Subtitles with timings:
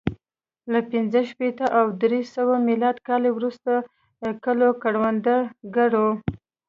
[0.71, 3.71] له پنځه شپېته او درې سوه میلادي کال وروسته
[4.43, 6.07] کلو کروندګرو